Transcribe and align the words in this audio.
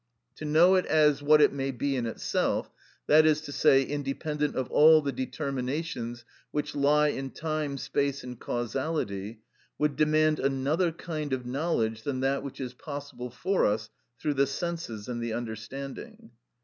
To 0.37 0.45
know 0.45 0.73
it 0.73 0.87
as 0.87 1.21
what 1.21 1.41
it 1.41 1.53
may 1.53 1.69
be 1.69 1.95
in 1.95 2.07
itself, 2.07 2.71
that 3.05 3.23
is 3.23 3.39
to 3.41 3.51
say, 3.51 3.83
independent 3.83 4.55
of 4.55 4.67
all 4.71 5.03
the 5.03 5.11
determinations 5.11 6.25
which 6.49 6.73
lie 6.73 7.09
in 7.09 7.29
time, 7.29 7.77
space, 7.77 8.23
and 8.23 8.39
causality, 8.39 9.41
would 9.77 9.95
demand 9.95 10.39
another 10.39 10.91
kind 10.91 11.33
of 11.33 11.45
knowledge 11.45 12.01
than 12.01 12.21
that 12.21 12.41
which 12.41 12.59
is 12.59 12.73
possible 12.73 13.29
for 13.29 13.63
us 13.67 13.91
through 14.19 14.33
the 14.33 14.47
senses 14.47 15.07
and 15.07 15.21
the 15.21 15.33
understanding." 15.33 16.31